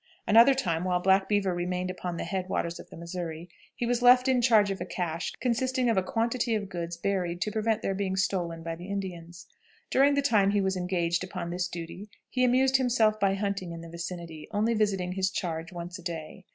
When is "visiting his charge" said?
14.73-15.71